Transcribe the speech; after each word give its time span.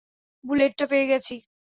বুলেটটা 0.43 0.85
পেয়ে 0.87 1.05
গেছি। 1.07 1.35